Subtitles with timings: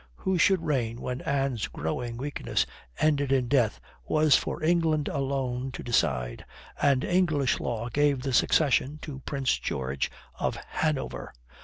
[0.15, 2.65] Who should reign when Anne's growing weakness
[2.97, 6.43] ended in death was for England alone to decide,
[6.81, 10.09] and English law gave the succession to Prince George
[10.39, 11.31] of Hanover.